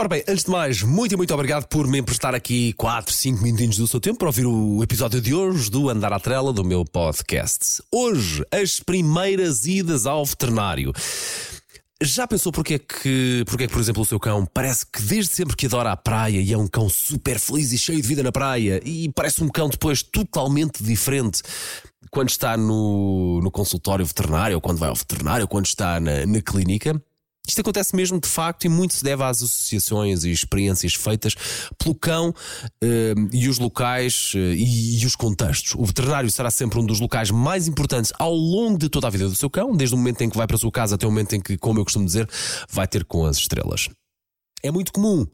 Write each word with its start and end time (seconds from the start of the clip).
Ora 0.00 0.08
bem, 0.08 0.24
antes 0.26 0.44
de 0.44 0.50
mais, 0.50 0.82
muito 0.82 1.12
e 1.12 1.16
muito 1.18 1.34
obrigado 1.34 1.66
por 1.66 1.86
me 1.86 1.98
emprestar 1.98 2.34
aqui 2.34 2.72
4, 2.72 3.12
5 3.12 3.42
minutinhos 3.42 3.76
do 3.76 3.86
seu 3.86 4.00
tempo 4.00 4.18
para 4.18 4.28
ouvir 4.28 4.46
o 4.46 4.82
episódio 4.82 5.20
de 5.20 5.34
hoje 5.34 5.70
do 5.70 5.90
Andar 5.90 6.10
à 6.10 6.18
Trela 6.18 6.54
do 6.54 6.64
meu 6.64 6.86
podcast. 6.86 7.82
Hoje, 7.92 8.42
as 8.50 8.80
primeiras 8.80 9.66
idas 9.66 10.06
ao 10.06 10.24
veterinário. 10.24 10.90
Já 12.02 12.26
pensou 12.26 12.50
porque 12.50 12.74
é 12.76 12.78
que, 12.78 13.44
porque 13.46 13.64
é 13.64 13.66
que, 13.66 13.74
por 13.74 13.80
exemplo, 13.82 14.00
o 14.00 14.06
seu 14.06 14.18
cão 14.18 14.46
parece 14.46 14.86
que 14.86 15.02
desde 15.02 15.34
sempre 15.34 15.54
que 15.54 15.66
adora 15.66 15.92
a 15.92 15.96
praia 15.98 16.40
e 16.40 16.50
é 16.50 16.56
um 16.56 16.66
cão 16.66 16.88
super 16.88 17.38
feliz 17.38 17.70
e 17.70 17.76
cheio 17.76 18.00
de 18.00 18.08
vida 18.08 18.22
na 18.22 18.32
praia 18.32 18.80
e 18.82 19.12
parece 19.14 19.44
um 19.44 19.50
cão 19.50 19.68
depois 19.68 20.02
totalmente 20.02 20.82
diferente 20.82 21.42
quando 22.10 22.30
está 22.30 22.56
no, 22.56 23.42
no 23.42 23.50
consultório 23.50 24.06
veterinário 24.06 24.56
ou 24.56 24.62
quando 24.62 24.78
vai 24.78 24.88
ao 24.88 24.94
veterinário 24.94 25.44
ou 25.44 25.48
quando 25.48 25.66
está 25.66 26.00
na, 26.00 26.24
na 26.24 26.40
clínica? 26.40 26.98
Isto 27.50 27.62
acontece 27.62 27.96
mesmo 27.96 28.20
de 28.20 28.28
facto 28.28 28.64
e 28.64 28.68
muito 28.68 28.94
se 28.94 29.02
deve 29.02 29.24
às 29.24 29.42
associações 29.42 30.22
e 30.22 30.30
experiências 30.30 30.94
feitas 30.94 31.34
pelo 31.76 31.96
cão 31.96 32.32
eh, 32.80 33.12
e 33.32 33.48
os 33.48 33.58
locais 33.58 34.34
eh, 34.36 34.38
e, 34.38 35.02
e, 35.02 35.04
os 35.04 35.16
contextos. 35.16 35.74
O 35.74 35.84
veterinário 35.84 36.30
será 36.30 36.48
sempre 36.48 36.78
um 36.78 36.86
dos 36.86 37.00
locais 37.00 37.32
mais 37.32 37.66
importantes 37.66 38.12
ao 38.20 38.32
longo 38.32 38.78
de 38.78 38.88
toda 38.88 39.08
a 39.08 39.10
vida 39.10 39.28
do 39.28 39.34
seu 39.34 39.50
cão, 39.50 39.76
desde 39.76 39.96
o 39.96 39.98
momento 39.98 40.22
em 40.22 40.30
que 40.30 40.36
vai 40.36 40.46
para 40.46 40.54
a 40.54 40.60
sua 40.60 40.70
casa 40.70 40.94
até 40.94 41.04
o 41.04 41.10
momento 41.10 41.34
em 41.34 41.40
que, 41.40 41.58
como 41.58 41.80
eu 41.80 41.84
costumo 41.84 42.06
dizer, 42.06 42.28
vai 42.70 42.86
ter 42.86 43.04
com 43.04 43.26
as 43.26 43.36
estrelas. 43.36 43.88
É 44.62 44.70
muito 44.70 44.92
comum 44.92 45.26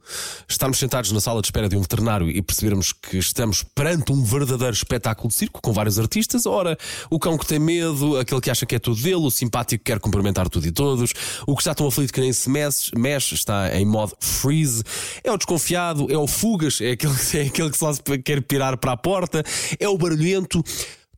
estarmos 0.49 0.79
sentados 0.79 1.11
na 1.11 1.19
sala 1.19 1.41
de 1.41 1.49
espera 1.49 1.69
de 1.69 1.77
um 1.77 1.81
veterinário 1.81 2.31
e 2.31 2.41
percebermos 2.41 2.93
que 2.93 3.19
estamos 3.19 3.65
perante 3.75 4.13
um 4.13 4.23
verdadeiro 4.23 4.73
espetáculo 4.73 5.29
de 5.29 5.35
circo 5.35 5.61
com 5.61 5.73
vários 5.73 5.99
artistas. 5.99 6.47
Ora, 6.47 6.79
o 7.11 7.19
cão 7.19 7.37
que 7.37 7.45
tem 7.45 7.59
medo, 7.59 8.19
aquele 8.19 8.41
que 8.41 8.51
acha 8.51 8.65
que 8.65 8.77
é 8.77 8.79
tudo 8.79 9.03
dele, 9.03 9.17
o 9.17 9.31
simpático 9.31 9.83
que 9.83 9.91
quer 9.91 9.99
cumprimentar 9.99 10.49
tudo 10.49 10.67
e 10.67 10.71
todos, 10.71 11.13
o 11.45 11.57
que 11.57 11.63
está 11.63 11.75
tão 11.75 11.89
aflito 11.89 12.13
que 12.13 12.21
nem 12.21 12.33
se 12.33 12.49
mexe, 12.49 12.93
mexe 12.97 13.35
está 13.35 13.77
em 13.77 13.85
modo 13.85 14.15
freeze, 14.21 14.85
é 15.25 15.33
o 15.33 15.37
desconfiado, 15.37 16.07
é 16.09 16.17
o 16.17 16.29
fugas, 16.29 16.81
é 16.81 16.93
aquele, 16.93 17.15
é 17.35 17.41
aquele 17.49 17.71
que 17.71 17.79
só 17.79 17.93
quer 18.25 18.43
pirar 18.43 18.77
para 18.77 18.93
a 18.93 18.97
porta, 18.97 19.43
é 19.81 19.89
o 19.89 19.99
barulhento. 19.99 20.63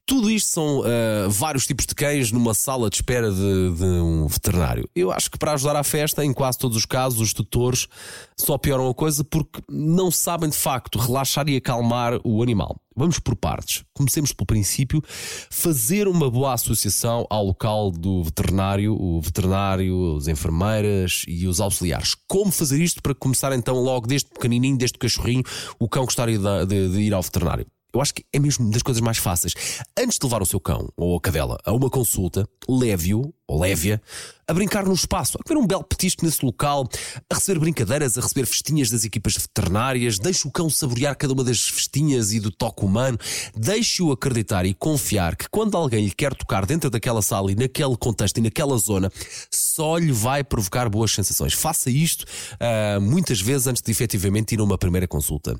Tudo 0.08 0.30
isto 0.30 0.48
são 0.48 0.78
uh, 0.78 1.28
vários 1.28 1.66
tipos 1.66 1.84
de 1.84 1.94
cães 1.94 2.32
numa 2.32 2.54
sala 2.54 2.88
de 2.88 2.96
espera 2.96 3.30
de, 3.30 3.74
de, 3.74 3.84
um 3.84 4.26
veterinário. 4.26 4.88
Eu 4.96 5.12
acho 5.12 5.30
que 5.30 5.36
para 5.36 5.52
ajudar 5.52 5.76
à 5.76 5.84
festa, 5.84 6.24
em 6.24 6.32
quase 6.32 6.56
todos 6.56 6.78
os 6.78 6.86
casos, 6.86 7.20
os 7.20 7.34
tutores 7.34 7.86
só 8.34 8.56
pioram 8.56 8.88
a 8.88 8.94
coisa 8.94 9.22
porque 9.22 9.60
não 9.68 10.10
sabem 10.10 10.48
de 10.48 10.56
facto 10.56 10.98
relaxar 10.98 11.46
e 11.46 11.56
acalmar 11.58 12.18
o 12.24 12.42
animal. 12.42 12.80
Vamos 12.96 13.18
por 13.18 13.36
partes. 13.36 13.84
Comecemos 13.92 14.32
pelo 14.32 14.46
princípio. 14.46 15.02
Fazer 15.50 16.08
uma 16.08 16.30
boa 16.30 16.54
associação 16.54 17.26
ao 17.28 17.44
local 17.44 17.90
do 17.90 18.24
veterinário, 18.24 18.96
o 18.98 19.20
veterinário, 19.20 20.16
as 20.16 20.26
enfermeiras 20.26 21.24
e 21.28 21.46
os 21.46 21.60
auxiliares. 21.60 22.16
Como 22.26 22.50
fazer 22.50 22.80
isto 22.80 23.02
para 23.02 23.14
começar 23.14 23.52
então 23.52 23.76
logo 23.76 24.06
desde 24.06 24.30
pequenininho, 24.30 24.78
desde 24.78 24.96
o 24.96 25.00
cachorrinho, 25.00 25.42
o 25.78 25.86
cão 25.86 26.06
gostar 26.06 26.28
de, 26.28 26.38
de, 26.38 26.88
de 26.92 26.98
ir 26.98 27.12
ao 27.12 27.20
veterinário? 27.20 27.66
Eu 27.92 28.00
acho 28.00 28.14
que 28.14 28.24
é 28.32 28.38
mesmo 28.38 28.70
das 28.70 28.82
coisas 28.82 29.00
mais 29.00 29.18
fáceis. 29.18 29.54
Antes 29.98 30.18
de 30.18 30.26
levar 30.26 30.42
o 30.42 30.46
seu 30.46 30.60
cão 30.60 30.88
ou 30.96 31.16
a 31.16 31.20
cadela 31.20 31.58
a 31.64 31.72
uma 31.72 31.88
consulta, 31.88 32.46
leve-o 32.68 33.32
ou 33.46 33.60
leve-a 33.60 34.00
a 34.46 34.54
brincar 34.54 34.84
no 34.84 34.94
espaço, 34.94 35.38
a 35.38 35.46
comer 35.46 35.60
um 35.60 35.66
belo 35.66 35.84
petisco 35.84 36.24
nesse 36.24 36.44
local, 36.44 36.88
a 37.30 37.34
receber 37.34 37.60
brincadeiras, 37.60 38.16
a 38.16 38.22
receber 38.22 38.46
festinhas 38.46 38.90
das 38.90 39.04
equipas 39.04 39.34
veterinárias. 39.34 40.18
Deixe 40.18 40.48
o 40.48 40.50
cão 40.50 40.70
saborear 40.70 41.16
cada 41.16 41.34
uma 41.34 41.44
das 41.44 41.60
festinhas 41.68 42.32
e 42.32 42.40
do 42.40 42.50
toque 42.50 42.84
humano. 42.84 43.18
Deixe-o 43.54 44.10
acreditar 44.10 44.64
e 44.64 44.72
confiar 44.72 45.36
que 45.36 45.46
quando 45.50 45.76
alguém 45.76 46.04
lhe 46.04 46.14
quer 46.14 46.34
tocar 46.34 46.64
dentro 46.64 46.88
daquela 46.88 47.20
sala 47.20 47.52
e 47.52 47.54
naquele 47.54 47.96
contexto 47.96 48.38
e 48.38 48.40
naquela 48.42 48.76
zona, 48.78 49.10
só 49.50 49.98
lhe 49.98 50.12
vai 50.12 50.42
provocar 50.42 50.88
boas 50.88 51.12
sensações. 51.12 51.52
Faça 51.52 51.90
isto 51.90 52.24
uh, 52.54 53.00
muitas 53.00 53.40
vezes 53.40 53.66
antes 53.66 53.82
de 53.82 53.90
efetivamente 53.90 54.54
ir 54.54 54.60
a 54.60 54.64
uma 54.64 54.78
primeira 54.78 55.06
consulta. 55.06 55.58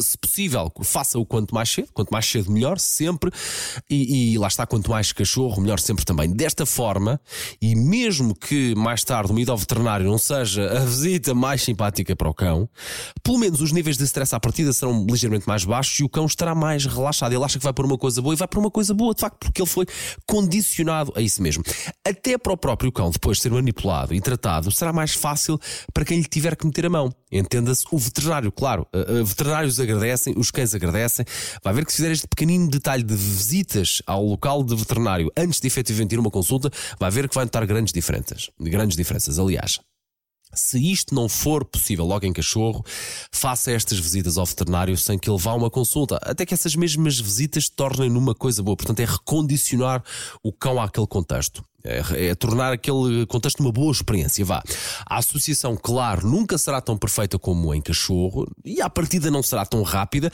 Se 0.00 0.16
possível, 0.16 0.70
faça 0.82 1.18
o 1.18 1.26
quanto 1.26 1.54
mais 1.54 1.68
cedo, 1.68 1.88
quanto 1.92 2.10
mais 2.10 2.24
cedo 2.26 2.50
melhor, 2.50 2.78
sempre. 2.78 3.30
E, 3.90 4.32
e, 4.32 4.38
lá 4.38 4.46
está, 4.46 4.66
quanto 4.66 4.90
mais 4.90 5.12
cachorro, 5.12 5.60
melhor 5.60 5.80
sempre 5.80 6.04
também. 6.04 6.30
Desta 6.30 6.64
forma, 6.64 7.20
e 7.60 7.74
mesmo 7.74 8.34
que 8.34 8.74
mais 8.74 9.02
tarde 9.02 9.32
uma 9.32 9.40
ida 9.40 9.50
ao 9.50 9.58
veterinário 9.58 10.06
não 10.06 10.18
seja 10.18 10.70
a 10.70 10.84
visita 10.84 11.34
mais 11.34 11.62
simpática 11.62 12.14
para 12.14 12.28
o 12.28 12.34
cão, 12.34 12.68
pelo 13.22 13.38
menos 13.38 13.60
os 13.60 13.72
níveis 13.72 13.96
de 13.96 14.04
stress 14.04 14.34
à 14.34 14.40
partida 14.40 14.72
serão 14.72 15.04
ligeiramente 15.04 15.46
mais 15.48 15.64
baixos 15.64 15.98
e 16.00 16.04
o 16.04 16.08
cão 16.08 16.26
estará 16.26 16.54
mais 16.54 16.86
relaxado. 16.86 17.32
Ele 17.32 17.44
acha 17.44 17.58
que 17.58 17.64
vai 17.64 17.72
por 17.72 17.84
uma 17.84 17.98
coisa 17.98 18.22
boa 18.22 18.34
e 18.34 18.36
vai 18.36 18.48
por 18.48 18.58
uma 18.58 18.70
coisa 18.70 18.94
boa, 18.94 19.14
de 19.14 19.20
facto, 19.20 19.38
porque 19.38 19.62
ele 19.62 19.68
foi 19.68 19.86
condicionado 20.26 21.12
a 21.16 21.20
isso 21.20 21.42
mesmo. 21.42 21.62
Até 22.12 22.36
para 22.36 22.52
o 22.52 22.56
próprio 22.58 22.92
cão, 22.92 23.10
depois 23.10 23.38
de 23.38 23.44
ser 23.44 23.50
manipulado 23.50 24.14
e 24.14 24.20
tratado, 24.20 24.70
será 24.70 24.92
mais 24.92 25.14
fácil 25.14 25.58
para 25.94 26.04
quem 26.04 26.18
lhe 26.18 26.26
tiver 26.26 26.54
que 26.54 26.66
meter 26.66 26.84
a 26.84 26.90
mão. 26.90 27.10
Entenda-se 27.30 27.86
o 27.90 27.96
veterinário, 27.96 28.52
claro. 28.52 28.86
Uh, 28.94 29.24
veterinários 29.24 29.80
agradecem, 29.80 30.34
os 30.36 30.50
cães 30.50 30.74
agradecem. 30.74 31.24
Vai 31.64 31.72
ver 31.72 31.86
que 31.86 31.90
se 31.90 31.96
fizer 31.96 32.12
este 32.12 32.28
pequenino 32.28 32.68
detalhe 32.68 33.02
de 33.02 33.14
visitas 33.14 34.02
ao 34.06 34.22
local 34.22 34.62
de 34.62 34.76
veterinário 34.76 35.32
antes 35.34 35.58
de 35.58 35.66
efetivamente 35.66 36.12
ir 36.12 36.18
uma 36.18 36.30
consulta, 36.30 36.70
vai 37.00 37.10
ver 37.10 37.30
que 37.30 37.34
vai 37.34 37.46
notar 37.46 37.64
grandes 37.66 37.94
diferenças. 37.94 38.50
Grandes 38.60 38.94
diferenças, 38.94 39.38
aliás. 39.38 39.80
Se 40.54 40.78
isto 40.78 41.14
não 41.14 41.28
for 41.28 41.64
possível 41.64 42.04
logo 42.04 42.26
em 42.26 42.32
cachorro, 42.32 42.84
faça 43.30 43.72
estas 43.72 43.98
visitas 43.98 44.36
ao 44.36 44.44
veterinário 44.44 44.96
sem 44.96 45.18
que 45.18 45.30
ele 45.30 45.38
vá 45.38 45.52
a 45.52 45.54
uma 45.54 45.70
consulta, 45.70 46.18
até 46.22 46.44
que 46.44 46.54
essas 46.54 46.76
mesmas 46.76 47.18
visitas 47.18 47.68
tornem 47.68 48.10
numa 48.10 48.34
coisa 48.34 48.62
boa. 48.62 48.76
Portanto, 48.76 49.00
é 49.00 49.04
recondicionar 49.04 50.02
o 50.42 50.52
cão 50.52 50.80
àquele 50.80 51.06
contexto. 51.06 51.64
É, 51.84 52.28
é, 52.28 52.34
tornar 52.34 52.72
aquele 52.72 53.26
contexto 53.26 53.58
uma 53.60 53.72
boa 53.72 53.90
experiência. 53.90 54.44
Vá. 54.44 54.62
A 55.04 55.18
associação, 55.18 55.76
claro, 55.76 56.26
nunca 56.26 56.56
será 56.56 56.80
tão 56.80 56.96
perfeita 56.96 57.38
como 57.38 57.74
em 57.74 57.80
cachorro 57.80 58.46
e 58.64 58.80
à 58.80 58.88
partida 58.88 59.30
não 59.30 59.42
será 59.42 59.66
tão 59.66 59.82
rápida, 59.82 60.30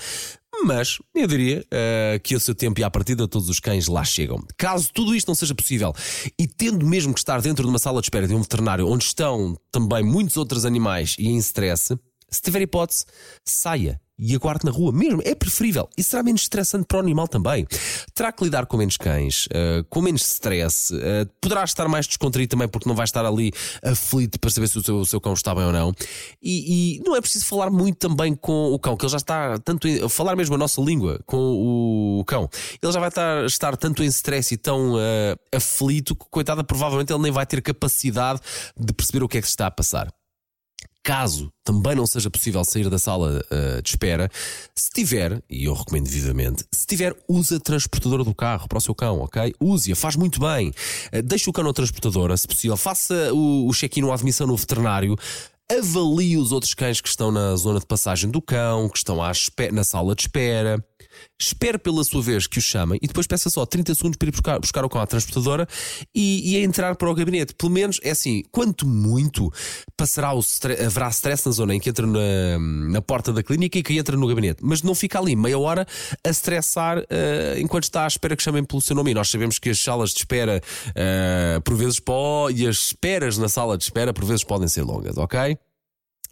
mas 0.64 0.98
eu 1.14 1.26
diria 1.26 1.60
uh, 1.60 2.20
que 2.20 2.34
a 2.34 2.40
seu 2.40 2.54
tempo 2.54 2.80
e 2.80 2.84
à 2.84 2.90
partida 2.90 3.28
todos 3.28 3.48
os 3.48 3.60
cães 3.60 3.86
lá 3.86 4.04
chegam. 4.04 4.42
Caso 4.56 4.90
tudo 4.92 5.14
isto 5.14 5.28
não 5.28 5.34
seja 5.34 5.54
possível 5.54 5.94
e 6.38 6.46
tendo 6.46 6.86
mesmo 6.86 7.12
que 7.12 7.20
estar 7.20 7.40
dentro 7.40 7.64
de 7.64 7.70
uma 7.70 7.78
sala 7.78 8.00
de 8.00 8.06
espera 8.06 8.26
de 8.26 8.34
um 8.34 8.40
veterinário 8.40 8.86
onde 8.86 9.04
estão 9.04 9.56
também 9.70 10.02
muitos 10.04 10.36
outros 10.36 10.64
animais 10.64 11.16
e 11.18 11.28
em 11.28 11.36
stress, 11.38 11.96
se 12.30 12.42
tiver 12.42 12.62
hipótese, 12.62 13.04
saia 13.44 14.00
e 14.18 14.34
aguarde 14.34 14.64
na 14.64 14.70
rua 14.70 14.90
mesmo. 14.90 15.22
É 15.24 15.34
preferível 15.34 15.88
e 15.96 16.02
será 16.02 16.22
menos 16.22 16.42
estressante 16.42 16.86
para 16.86 16.96
o 16.98 17.00
animal 17.00 17.28
também. 17.28 17.66
Terá 18.14 18.32
que 18.32 18.42
lidar 18.42 18.66
com 18.66 18.76
menos 18.76 18.96
cães, 18.96 19.46
uh, 19.46 19.84
com 19.88 20.02
menos 20.02 20.22
stress, 20.22 20.92
uh, 20.92 20.98
poderá 21.40 21.62
estar 21.62 21.86
mais 21.88 22.06
descontraído 22.06 22.50
também 22.50 22.68
porque 22.68 22.88
não 22.88 22.96
vai 22.96 23.04
estar 23.04 23.24
ali 23.24 23.52
aflito 23.82 24.40
para 24.40 24.50
saber 24.50 24.68
se 24.68 24.78
o 24.78 24.82
seu, 24.82 24.96
o 24.96 25.06
seu 25.06 25.20
cão 25.20 25.32
está 25.32 25.54
bem 25.54 25.64
ou 25.64 25.72
não. 25.72 25.94
E, 26.42 26.96
e, 26.96 27.02
não 27.06 27.14
é 27.14 27.20
preciso 27.20 27.46
falar 27.46 27.70
muito 27.70 27.98
também 27.98 28.34
com 28.34 28.72
o 28.72 28.78
cão, 28.78 28.96
que 28.96 29.04
ele 29.04 29.12
já 29.12 29.18
está 29.18 29.58
tanto 29.58 29.86
em, 29.86 30.08
falar 30.08 30.34
mesmo 30.34 30.56
a 30.56 30.58
nossa 30.58 30.80
língua 30.80 31.20
com 31.24 32.18
o 32.18 32.24
cão. 32.24 32.48
Ele 32.82 32.92
já 32.92 32.98
vai 32.98 33.08
estar, 33.08 33.44
estar 33.44 33.76
tanto 33.76 34.02
em 34.02 34.06
stress 34.06 34.52
e 34.52 34.56
tão 34.56 34.94
uh, 34.94 34.98
aflito 35.54 36.16
que, 36.16 36.24
coitada, 36.30 36.64
provavelmente 36.64 37.12
ele 37.12 37.22
nem 37.22 37.32
vai 37.32 37.46
ter 37.46 37.62
capacidade 37.62 38.40
de 38.76 38.92
perceber 38.92 39.22
o 39.22 39.28
que 39.28 39.38
é 39.38 39.40
que 39.40 39.46
se 39.46 39.52
está 39.52 39.68
a 39.68 39.70
passar 39.70 40.08
caso 41.08 41.50
também 41.64 41.94
não 41.94 42.06
seja 42.06 42.28
possível 42.28 42.62
sair 42.66 42.90
da 42.90 42.98
sala 42.98 43.42
uh, 43.50 43.80
de 43.80 43.88
espera, 43.88 44.30
se 44.74 44.90
tiver, 44.90 45.42
e 45.48 45.64
eu 45.64 45.72
recomendo 45.72 46.06
vivamente, 46.06 46.66
se 46.70 46.86
tiver, 46.86 47.16
use 47.26 47.54
a 47.54 47.58
transportadora 47.58 48.22
do 48.22 48.34
carro 48.34 48.68
para 48.68 48.76
o 48.76 48.80
seu 48.80 48.94
cão, 48.94 49.20
ok? 49.20 49.54
Use-a, 49.58 49.96
faz 49.96 50.16
muito 50.16 50.38
bem. 50.38 50.68
Uh, 50.68 51.22
deixe 51.22 51.48
o 51.48 51.52
cão 51.52 51.64
na 51.64 51.72
transportadora, 51.72 52.36
se 52.36 52.46
possível, 52.46 52.76
faça 52.76 53.32
o, 53.32 53.66
o 53.66 53.72
check-in 53.72 54.02
ou 54.02 54.12
a 54.12 54.16
admissão 54.16 54.46
no 54.46 54.54
veterinário. 54.54 55.16
Avalie 55.70 56.36
os 56.36 56.52
outros 56.52 56.74
cães 56.74 57.00
que 57.00 57.08
estão 57.08 57.32
na 57.32 57.56
zona 57.56 57.80
de 57.80 57.86
passagem 57.86 58.30
do 58.30 58.42
cão, 58.42 58.86
que 58.90 58.98
estão 58.98 59.22
à 59.22 59.32
na 59.72 59.84
sala 59.84 60.14
de 60.14 60.22
espera 60.22 60.84
espere 61.40 61.78
pela 61.78 62.02
sua 62.04 62.22
vez 62.22 62.46
que 62.46 62.58
o 62.58 62.62
chamem 62.62 62.98
e 63.02 63.06
depois 63.06 63.26
peça 63.26 63.48
só 63.50 63.64
30 63.64 63.94
segundos 63.94 64.16
para 64.16 64.28
ir 64.28 64.32
buscar, 64.32 64.58
buscar 64.58 64.84
o 64.84 64.88
cão 64.88 65.00
à 65.00 65.06
transportadora 65.06 65.66
e, 66.14 66.54
e 66.54 66.62
entrar 66.62 66.96
para 66.96 67.10
o 67.10 67.14
gabinete. 67.14 67.54
Pelo 67.54 67.72
menos 67.72 68.00
é 68.02 68.10
assim, 68.10 68.42
quanto 68.50 68.86
muito 68.86 69.52
passará 69.96 70.34
o 70.34 70.40
haverá 70.86 71.08
stress 71.08 71.46
na 71.46 71.52
zona 71.52 71.74
em 71.74 71.80
que 71.80 71.90
entra 71.90 72.06
na, 72.06 72.58
na 72.90 73.02
porta 73.02 73.32
da 73.32 73.42
clínica 73.42 73.78
e 73.78 73.82
que 73.82 73.98
entra 73.98 74.16
no 74.16 74.26
gabinete, 74.26 74.60
mas 74.62 74.82
não 74.82 74.94
fica 74.94 75.18
ali 75.18 75.36
meia 75.36 75.58
hora 75.58 75.86
a 76.24 76.28
estressar 76.28 76.98
uh, 76.98 77.58
enquanto 77.58 77.84
está 77.84 78.04
à 78.04 78.06
espera 78.06 78.36
que 78.36 78.42
chamem 78.42 78.64
pelo 78.64 78.80
seu 78.80 78.96
nome. 78.96 79.10
E 79.10 79.14
nós 79.14 79.28
sabemos 79.28 79.58
que 79.58 79.70
as 79.70 79.78
salas 79.78 80.10
de 80.10 80.18
espera 80.18 80.60
uh, 80.88 81.60
por 81.62 81.76
vezes 81.76 82.00
e 82.54 82.66
as 82.66 82.76
esperas 82.76 83.38
na 83.38 83.48
sala 83.48 83.76
de 83.76 83.84
espera 83.84 84.12
por 84.12 84.24
vezes 84.24 84.44
podem 84.44 84.68
ser 84.68 84.82
longas, 84.82 85.16
ok? 85.16 85.56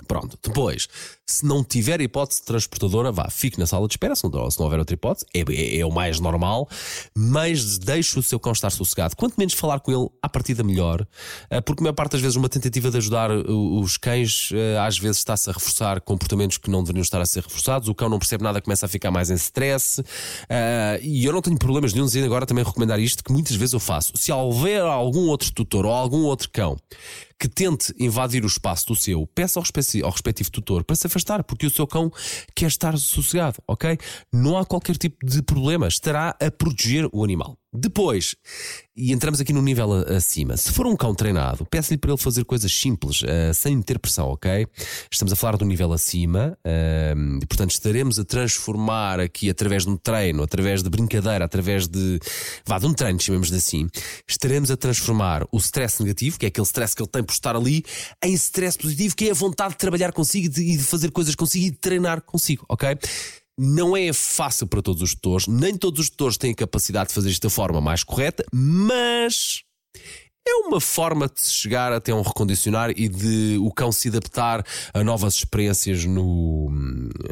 Pronto, 0.06 0.38
depois, 0.42 0.88
se 1.26 1.44
não 1.44 1.64
tiver 1.64 2.00
hipótese 2.00 2.40
de 2.40 2.46
transportadora, 2.46 3.10
vá, 3.10 3.28
fique 3.30 3.58
na 3.58 3.66
sala 3.66 3.88
de 3.88 3.94
espera, 3.94 4.14
se 4.14 4.22
não, 4.24 4.50
se 4.50 4.58
não 4.58 4.66
houver 4.66 4.78
outra 4.78 4.94
hipótese, 4.94 5.26
é, 5.34 5.40
é, 5.40 5.78
é, 5.78 5.86
o 5.86 5.90
mais 5.90 6.20
normal, 6.20 6.68
mas 7.16 7.78
deixe 7.78 8.18
o 8.18 8.22
seu 8.22 8.38
cão 8.38 8.52
estar 8.52 8.70
sossegado. 8.70 9.16
Quanto 9.16 9.34
menos 9.36 9.54
falar 9.54 9.80
com 9.80 9.90
ele, 9.90 10.08
à 10.22 10.28
partida 10.28 10.62
melhor, 10.62 11.06
eh, 11.50 11.60
porque 11.60 11.82
a 11.82 11.84
maior 11.84 11.94
parte 11.94 12.12
das 12.12 12.20
vezes 12.20 12.36
uma 12.36 12.48
tentativa 12.48 12.90
de 12.90 12.98
ajudar 12.98 13.30
os 13.30 13.96
cães, 13.96 14.50
eh, 14.52 14.78
às 14.78 14.98
vezes 14.98 15.18
está-se 15.18 15.50
a 15.50 15.52
reforçar 15.52 16.00
comportamentos 16.02 16.58
que 16.58 16.70
não 16.70 16.82
deveriam 16.82 17.02
estar 17.02 17.20
a 17.20 17.26
ser 17.26 17.42
reforçados, 17.42 17.88
o 17.88 17.94
cão 17.94 18.08
não 18.08 18.18
percebe 18.18 18.44
nada, 18.44 18.60
começa 18.60 18.86
a 18.86 18.88
ficar 18.88 19.10
mais 19.10 19.30
em 19.30 19.34
stress, 19.34 20.02
eh, 20.48 21.00
e 21.02 21.24
eu 21.24 21.32
não 21.32 21.42
tenho 21.42 21.58
problemas 21.58 21.92
nenhum 21.92 22.06
e 22.06 22.22
agora 22.22 22.46
também 22.46 22.64
recomendar 22.64 23.00
isto, 23.00 23.24
que 23.24 23.32
muitas 23.32 23.56
vezes 23.56 23.72
eu 23.72 23.80
faço. 23.80 24.12
Se 24.14 24.30
houver 24.30 24.82
algum 24.82 25.26
outro 25.26 25.50
tutor 25.52 25.86
ou 25.86 25.92
algum 25.92 26.22
outro 26.24 26.48
cão 26.52 26.76
que 27.38 27.48
tente 27.48 27.92
invadir 27.98 28.44
o 28.44 28.46
espaço 28.46 28.86
do 28.86 28.96
seu, 28.96 29.26
peça 29.26 29.60
ao, 29.60 29.64
ao 30.04 30.10
respectivo 30.10 30.50
tutor 30.50 30.84
para 30.84 30.96
se 30.96 31.06
afastar, 31.06 31.44
porque 31.44 31.66
o 31.66 31.70
seu 31.70 31.86
cão 31.86 32.10
quer 32.54 32.66
estar 32.66 32.96
sossegado, 32.98 33.58
ok? 33.66 33.98
Não 34.32 34.56
há 34.56 34.64
qualquer 34.64 34.96
tipo 34.96 35.24
de 35.24 35.42
problema, 35.42 35.88
estará 35.88 36.36
a 36.40 36.50
proteger 36.50 37.08
o 37.12 37.22
animal. 37.22 37.58
Depois, 37.76 38.34
e 38.96 39.12
entramos 39.12 39.40
aqui 39.40 39.52
no 39.52 39.60
nível 39.60 39.92
acima. 40.16 40.56
Se 40.56 40.72
for 40.72 40.86
um 40.86 40.96
cão 40.96 41.14
treinado, 41.14 41.66
peço-lhe 41.66 41.98
para 41.98 42.12
ele 42.12 42.20
fazer 42.20 42.44
coisas 42.44 42.72
simples, 42.72 43.22
uh, 43.22 43.52
sem 43.54 43.80
ter 43.82 43.98
pressão, 43.98 44.28
ok? 44.28 44.66
Estamos 45.10 45.32
a 45.32 45.36
falar 45.36 45.56
do 45.56 45.64
nível 45.64 45.92
acima, 45.92 46.56
uh, 46.64 47.38
e, 47.42 47.46
portanto 47.46 47.72
estaremos 47.72 48.18
a 48.18 48.24
transformar 48.24 49.20
aqui 49.20 49.50
através 49.50 49.84
de 49.84 49.90
um 49.90 49.96
treino, 49.96 50.42
através 50.42 50.82
de 50.82 50.88
brincadeira, 50.88 51.44
através 51.44 51.86
de. 51.86 52.18
vá, 52.64 52.78
de 52.78 52.86
um 52.86 52.94
treino, 52.94 53.20
chamemos 53.20 53.50
de 53.50 53.56
assim. 53.56 53.86
Estaremos 54.26 54.70
a 54.70 54.76
transformar 54.76 55.46
o 55.52 55.58
stress 55.58 56.02
negativo, 56.02 56.38
que 56.38 56.46
é 56.46 56.48
aquele 56.48 56.66
stress 56.66 56.94
que 56.94 57.02
ele 57.02 57.10
tem 57.10 57.22
por 57.22 57.32
estar 57.32 57.54
ali, 57.54 57.84
em 58.24 58.32
stress 58.32 58.78
positivo, 58.78 59.14
que 59.14 59.28
é 59.28 59.30
a 59.32 59.34
vontade 59.34 59.72
de 59.72 59.78
trabalhar 59.78 60.12
consigo 60.12 60.46
e 60.46 60.48
de, 60.48 60.76
de 60.76 60.82
fazer 60.82 61.10
coisas 61.10 61.34
consigo 61.34 61.66
e 61.66 61.70
de 61.70 61.76
treinar 61.76 62.22
consigo, 62.22 62.64
ok? 62.68 62.96
Não 63.58 63.96
é 63.96 64.12
fácil 64.12 64.66
para 64.66 64.82
todos 64.82 65.00
os 65.00 65.14
tutores, 65.14 65.46
nem 65.46 65.76
todos 65.76 66.00
os 66.00 66.10
tutores 66.10 66.36
têm 66.36 66.52
a 66.52 66.54
capacidade 66.54 67.08
de 67.08 67.14
fazer 67.14 67.30
isto 67.30 67.42
da 67.42 67.50
forma 67.50 67.80
mais 67.80 68.04
correta, 68.04 68.44
mas 68.52 69.62
é 70.48 70.54
uma 70.66 70.80
forma 70.80 71.26
de 71.26 71.44
chegar 71.44 71.92
até 71.92 72.14
um 72.14 72.22
recondicionar 72.22 72.90
e 72.96 73.08
de 73.08 73.58
o 73.60 73.72
cão 73.72 73.90
se 73.90 74.08
adaptar 74.08 74.64
a 74.94 75.02
novas 75.02 75.34
experiências 75.34 76.04
no, 76.04 76.70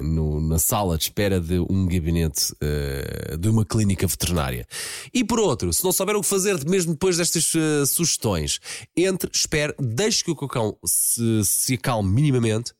no 0.02 0.40
na 0.40 0.58
sala 0.58 0.98
de 0.98 1.04
espera 1.04 1.40
de 1.40 1.58
um 1.70 1.86
gabinete 1.86 2.52
uh, 2.54 3.36
de 3.36 3.48
uma 3.48 3.64
clínica 3.64 4.06
veterinária. 4.06 4.66
E 5.12 5.24
por 5.24 5.38
outro, 5.38 5.72
se 5.72 5.84
não 5.84 5.92
souber 5.92 6.16
o 6.16 6.22
que 6.22 6.26
fazer 6.26 6.68
mesmo 6.68 6.92
depois 6.92 7.16
destas 7.16 7.52
uh, 7.54 7.86
sugestões, 7.86 8.58
entre, 8.96 9.30
espere, 9.32 9.74
deixe 9.78 10.24
que 10.24 10.30
o 10.30 10.36
cão 10.36 10.76
se, 10.84 11.44
se 11.44 11.74
acalme 11.74 12.10
minimamente, 12.10 12.72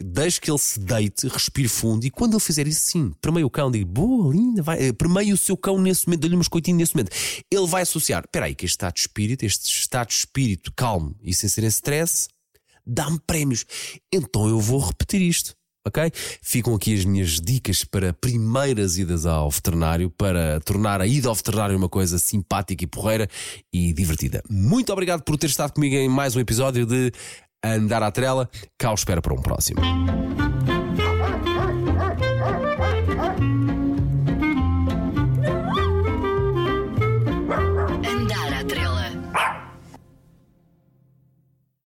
deixe 0.00 0.40
que 0.40 0.50
ele 0.50 0.58
se 0.58 0.80
deite, 0.80 1.28
respire 1.28 1.68
fundo 1.68 2.04
e 2.04 2.10
quando 2.10 2.34
ele 2.34 2.40
fizer 2.40 2.66
isso, 2.66 2.90
sim, 2.90 3.12
meio 3.32 3.46
o 3.46 3.50
cão, 3.50 3.70
diga 3.70 3.86
boa, 3.86 4.32
linda, 4.32 4.62
vai, 4.62 4.88
eh, 4.88 5.08
meio 5.08 5.34
o 5.34 5.38
seu 5.38 5.56
cão 5.56 5.80
nesse 5.80 6.06
momento, 6.06 6.20
dê-lhe 6.20 6.34
umas 6.34 6.48
coitinhas 6.48 6.78
nesse 6.78 6.94
momento. 6.94 7.10
Ele 7.50 7.66
vai 7.66 7.82
associar, 7.82 8.24
espera 8.24 8.46
aí, 8.46 8.54
que 8.54 8.64
este 8.64 8.74
estado 8.74 8.94
de 8.94 9.00
espírito, 9.00 9.44
este 9.44 9.68
estado 9.82 10.08
de 10.08 10.14
espírito 10.14 10.72
calmo 10.74 11.16
e 11.22 11.34
sem 11.34 11.48
ser 11.48 11.64
em 11.64 11.68
stress, 11.68 12.28
dá-me 12.86 13.20
prémios. 13.26 13.64
Então 14.12 14.48
eu 14.48 14.58
vou 14.60 14.80
repetir 14.80 15.20
isto. 15.20 15.54
Ok? 15.84 16.12
Ficam 16.40 16.76
aqui 16.76 16.94
as 16.94 17.04
minhas 17.04 17.40
dicas 17.40 17.84
para 17.84 18.12
primeiras 18.12 18.98
idas 18.98 19.26
ao 19.26 19.50
veterinário, 19.50 20.10
para 20.10 20.60
tornar 20.60 21.00
a 21.00 21.06
ida 21.06 21.28
ao 21.28 21.34
veterinário 21.34 21.76
uma 21.76 21.88
coisa 21.88 22.20
simpática 22.20 22.84
e 22.84 22.86
porreira 22.86 23.28
e 23.72 23.92
divertida. 23.92 24.42
Muito 24.48 24.92
obrigado 24.92 25.22
por 25.24 25.36
ter 25.36 25.48
estado 25.48 25.72
comigo 25.72 25.96
em 25.96 26.08
mais 26.08 26.36
um 26.36 26.40
episódio 26.40 26.86
de 26.86 27.10
Andar 27.64 28.02
à 28.02 28.12
Trela. 28.12 28.48
Cá 28.78 28.94
espera 28.94 29.20
para 29.20 29.34
um 29.34 29.42
próximo. 29.42 29.80